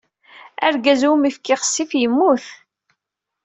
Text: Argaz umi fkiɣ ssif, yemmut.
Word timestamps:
Argaz 0.65 1.01
umi 1.11 1.29
fkiɣ 1.35 1.59
ssif, 1.63 1.91
yemmut. 2.01 2.45